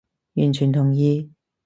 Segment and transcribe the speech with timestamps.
[0.33, 1.29] 完全同意